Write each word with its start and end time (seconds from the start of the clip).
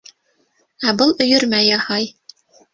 Ә 0.87 0.95
был 1.03 1.13
өйөрмә 1.27 1.63
яһай. 1.69 2.13